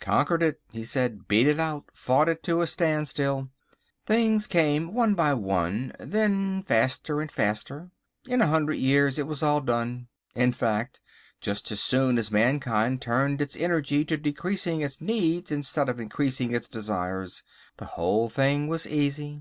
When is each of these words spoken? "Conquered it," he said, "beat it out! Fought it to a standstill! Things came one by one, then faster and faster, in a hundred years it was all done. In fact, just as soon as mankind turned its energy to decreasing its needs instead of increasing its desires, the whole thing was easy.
"Conquered 0.00 0.42
it," 0.42 0.60
he 0.70 0.84
said, 0.84 1.28
"beat 1.28 1.46
it 1.46 1.58
out! 1.58 1.84
Fought 1.94 2.28
it 2.28 2.42
to 2.42 2.60
a 2.60 2.66
standstill! 2.66 3.48
Things 4.04 4.46
came 4.46 4.92
one 4.92 5.14
by 5.14 5.32
one, 5.32 5.94
then 5.98 6.62
faster 6.64 7.22
and 7.22 7.32
faster, 7.32 7.90
in 8.26 8.42
a 8.42 8.48
hundred 8.48 8.74
years 8.74 9.18
it 9.18 9.26
was 9.26 9.42
all 9.42 9.62
done. 9.62 10.08
In 10.34 10.52
fact, 10.52 11.00
just 11.40 11.72
as 11.72 11.80
soon 11.80 12.18
as 12.18 12.30
mankind 12.30 13.00
turned 13.00 13.40
its 13.40 13.56
energy 13.56 14.04
to 14.04 14.18
decreasing 14.18 14.82
its 14.82 15.00
needs 15.00 15.50
instead 15.50 15.88
of 15.88 15.98
increasing 15.98 16.52
its 16.54 16.68
desires, 16.68 17.42
the 17.78 17.86
whole 17.96 18.28
thing 18.28 18.68
was 18.68 18.86
easy. 18.86 19.40